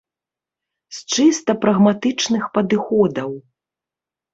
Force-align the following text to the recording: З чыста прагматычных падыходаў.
З 1.01 1.19
чыста 1.19 1.57
прагматычных 1.67 2.43
падыходаў. 2.59 3.41